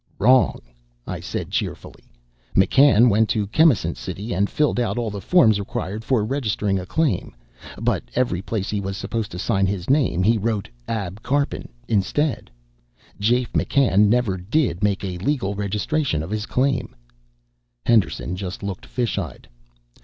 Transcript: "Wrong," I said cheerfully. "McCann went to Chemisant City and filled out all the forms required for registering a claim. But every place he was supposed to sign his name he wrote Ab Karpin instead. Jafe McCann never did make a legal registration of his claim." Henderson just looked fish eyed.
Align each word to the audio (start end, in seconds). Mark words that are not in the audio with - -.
"Wrong," 0.17 0.57
I 1.05 1.19
said 1.19 1.51
cheerfully. 1.51 2.05
"McCann 2.55 3.07
went 3.07 3.29
to 3.29 3.45
Chemisant 3.45 3.97
City 3.97 4.33
and 4.33 4.49
filled 4.49 4.79
out 4.79 4.97
all 4.97 5.11
the 5.11 5.21
forms 5.21 5.59
required 5.59 6.03
for 6.03 6.25
registering 6.25 6.79
a 6.79 6.87
claim. 6.87 7.35
But 7.79 8.05
every 8.15 8.41
place 8.41 8.71
he 8.71 8.81
was 8.81 8.97
supposed 8.97 9.29
to 9.29 9.37
sign 9.37 9.67
his 9.67 9.91
name 9.91 10.23
he 10.23 10.39
wrote 10.39 10.69
Ab 10.87 11.21
Karpin 11.21 11.69
instead. 11.87 12.49
Jafe 13.19 13.51
McCann 13.53 14.07
never 14.07 14.37
did 14.37 14.81
make 14.81 15.03
a 15.03 15.19
legal 15.19 15.53
registration 15.53 16.23
of 16.23 16.31
his 16.31 16.47
claim." 16.47 16.95
Henderson 17.85 18.35
just 18.35 18.63
looked 18.63 18.87
fish 18.87 19.19
eyed. 19.19 19.47